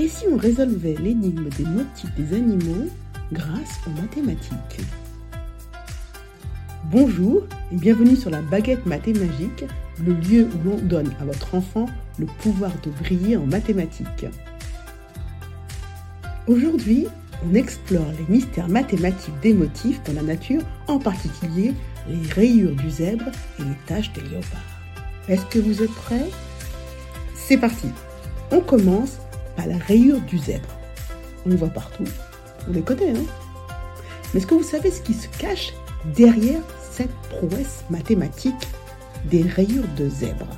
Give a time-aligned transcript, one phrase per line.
[0.00, 2.88] Et si on résolvait l'énigme des motifs des animaux
[3.34, 4.80] grâce aux mathématiques
[6.86, 9.66] Bonjour et bienvenue sur la baguette mathémagique,
[10.02, 11.84] le lieu où l'on donne à votre enfant
[12.18, 14.24] le pouvoir de briller en mathématiques.
[16.46, 17.06] Aujourd'hui,
[17.44, 21.74] on explore les mystères mathématiques des motifs dans la nature, en particulier
[22.08, 23.26] les rayures du zèbre
[23.58, 24.78] et les taches des léopards.
[25.28, 26.30] Est-ce que vous êtes prêts?
[27.34, 27.88] C'est parti
[28.50, 29.18] On commence
[29.66, 30.68] la rayure du zèbre.
[31.46, 32.04] On les voit partout.
[32.68, 33.26] On les connaît, non
[34.32, 35.72] Mais est-ce que vous savez ce qui se cache
[36.16, 36.60] derrière
[36.90, 38.68] cette prouesse mathématique
[39.24, 40.48] des rayures de zèbre?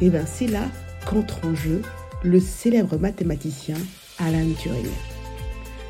[0.00, 0.64] Eh bien, c'est là
[1.06, 1.82] qu'entre en jeu
[2.22, 3.76] le célèbre mathématicien
[4.18, 4.86] Alan Turing.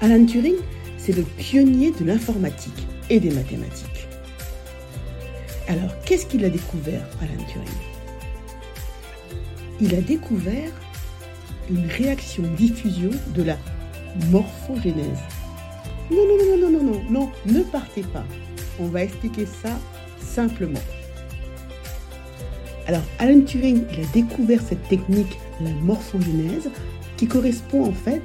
[0.01, 0.57] Alan Turing,
[0.99, 4.09] c'est le pionnier de l'informatique et des mathématiques.
[5.69, 7.69] Alors, qu'est-ce qu'il a découvert, Alan Turing?
[9.81, 10.71] Il a découvert
[11.71, 13.57] une réaction-diffusion de la
[14.31, 15.19] morphogénèse.
[16.11, 18.25] Non, non, non, non, non, non, non, ne partez pas.
[18.81, 19.79] On va expliquer ça
[20.21, 20.81] simplement.
[22.87, 26.71] Alors, Alan Turing, a découvert cette technique, la morphogénèse,
[27.17, 28.23] qui correspond en fait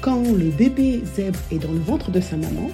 [0.00, 2.70] quand le bébé zèbre est dans le ventre de sa maman,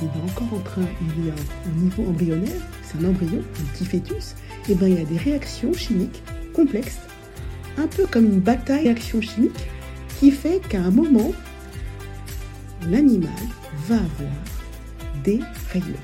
[0.00, 3.84] il est encore en train, il est au niveau embryonnaire, c'est un embryon, un petit
[3.84, 4.34] fœtus,
[4.68, 6.98] et bien il y a des réactions chimiques complexes,
[7.78, 9.68] un peu comme une bataille réaction chimique,
[10.18, 11.32] qui fait qu'à un moment,
[12.88, 13.30] l'animal
[13.88, 14.30] va avoir
[15.24, 15.40] des
[15.72, 15.96] rayures.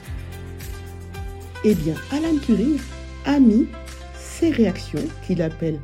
[1.64, 2.78] Eh bien, Alan Turing
[3.27, 3.66] a mis
[4.16, 5.80] ces réactions, qu'il appelle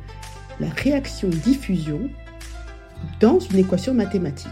[0.59, 2.09] la réaction diffusion,
[3.19, 4.49] dans une équation mathématique.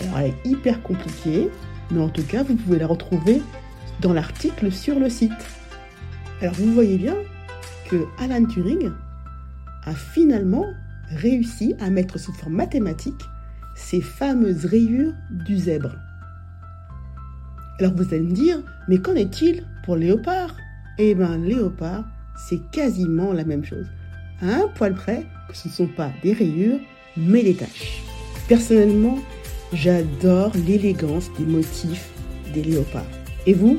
[0.00, 1.48] Alors, elle est hyper compliquée,
[1.90, 3.42] mais en tout cas, vous pouvez la retrouver
[4.00, 5.32] dans l'article sur le site.
[6.40, 7.16] Alors, vous voyez bien
[7.90, 8.92] que Alan Turing
[9.86, 10.66] a finalement
[11.10, 13.22] réussi à mettre sous forme mathématique
[13.74, 15.14] ces fameuses rayures
[15.46, 15.94] du zèbre.
[17.78, 18.58] Alors vous allez me dire,
[18.88, 20.54] mais qu'en est-il pour léopard?
[20.98, 22.04] Eh bien, léopard,
[22.48, 23.86] c'est quasiment la même chose.
[24.40, 26.80] À un poil près que ce ne sont pas des rayures,
[27.16, 28.02] mais des taches.
[28.48, 29.18] Personnellement,
[29.72, 32.08] J'adore l'élégance des motifs
[32.54, 33.02] des léopards.
[33.46, 33.78] Et vous?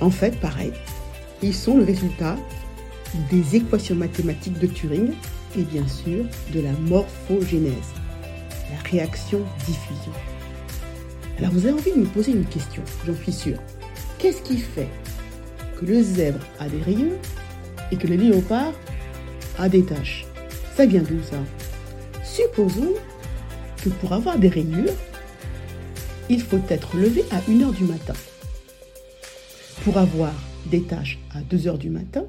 [0.00, 0.72] En fait, pareil.
[1.42, 2.36] Ils sont le résultat
[3.30, 5.12] des équations mathématiques de Turing
[5.56, 7.92] et bien sûr de la morphogénèse,
[8.70, 10.12] la réaction-diffusion.
[11.38, 13.58] Alors vous avez envie de me poser une question, j'en suis sûr.
[14.18, 14.88] Qu'est-ce qui fait
[15.78, 17.18] que le zèbre a des rayures
[17.92, 18.72] et que le léopard
[19.58, 20.24] a des taches?
[20.76, 21.38] Ça vient d'où ça?
[22.24, 22.94] Supposons
[24.00, 24.94] pour avoir des rayures,
[26.28, 28.14] il faut être levé à 1h du matin.
[29.84, 30.32] Pour avoir
[30.66, 32.24] des tâches à 2h du matin,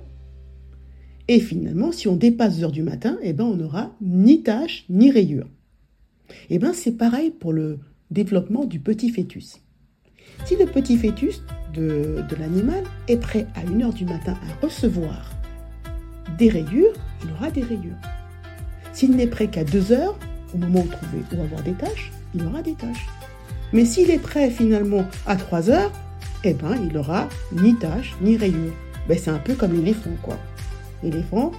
[1.27, 5.11] et finalement, si on dépasse 2h du matin, eh ben, on n'aura ni tâches ni
[5.11, 5.49] rayures.
[6.49, 7.79] Eh ben, c'est pareil pour le
[8.11, 9.61] développement du petit fœtus.
[10.45, 11.41] Si le petit fœtus
[11.73, 15.31] de, de l'animal est prêt à 1h du matin à recevoir
[16.37, 16.93] des rayures,
[17.23, 17.97] il aura des rayures.
[18.93, 20.17] S'il n'est prêt qu'à 2 heures,
[20.53, 23.07] au moment où trouver ou avoir des tâches, il aura des tâches.
[23.73, 25.91] Mais s'il est prêt finalement à 3 heures,
[26.43, 28.73] eh ben, il aura ni tâches ni rayures.
[29.07, 30.37] Ben, c'est un peu comme l'éléphant, quoi.
[31.03, 31.51] L'éléphant,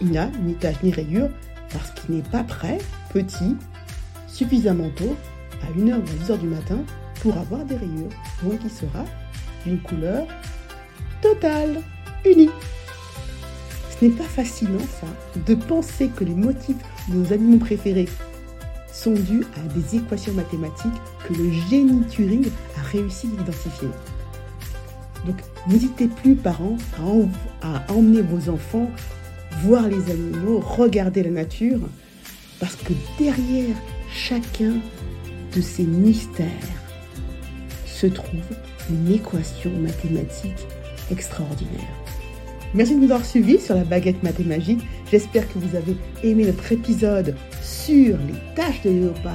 [0.00, 1.30] il n'a ni tâches ni rayures
[1.72, 2.78] parce qu'il n'est pas prêt,
[3.12, 3.56] petit,
[4.26, 5.16] suffisamment tôt,
[5.62, 6.78] à 1h ou 10h du matin,
[7.20, 8.10] pour avoir des rayures.
[8.42, 9.04] Donc il sera
[9.64, 10.26] d'une couleur
[11.20, 11.82] totale,
[12.24, 12.50] unie.
[13.90, 15.06] Ce n'est pas fascinant ça,
[15.46, 18.08] de penser que les motifs de nos animaux préférés
[18.92, 20.90] sont dus à des équations mathématiques
[21.26, 22.46] que le génie Turing
[22.78, 23.88] a réussi à identifier.
[25.26, 25.36] Donc
[25.68, 26.78] n'hésitez plus, parents,
[27.62, 28.90] à, emmener vos enfants
[29.62, 31.80] voir les animaux, regarder la nature,
[32.58, 33.76] parce que derrière
[34.12, 34.74] chacun
[35.54, 36.46] de ces mystères
[37.86, 38.40] se trouve
[38.88, 40.66] une équation mathématique
[41.10, 42.00] extraordinaire.
[42.72, 44.80] Merci de nous avoir suivis sur la baguette mathématique.
[45.10, 49.34] J'espère que vous avez aimé notre épisode sur les tâches de léopard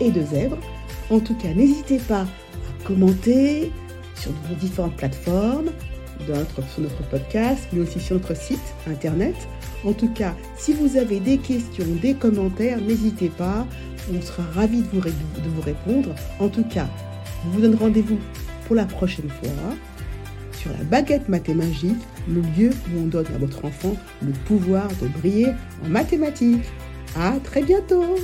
[0.00, 0.56] et de zèbre.
[1.10, 3.70] En tout cas, n'hésitez pas à commenter
[4.20, 5.70] sur nos différentes plateformes,
[6.26, 9.34] sur notre podcast, mais aussi sur notre site internet.
[9.84, 13.66] En tout cas, si vous avez des questions, des commentaires, n'hésitez pas.
[14.12, 16.14] On sera ravis de vous, répondre.
[16.38, 16.88] En tout cas,
[17.44, 18.18] je vous donne rendez-vous
[18.66, 19.74] pour la prochaine fois
[20.52, 21.96] sur la baguette mathématique,
[22.28, 25.48] le lieu où on donne à votre enfant le pouvoir de briller
[25.84, 26.66] en mathématiques.
[27.16, 28.16] À très bientôt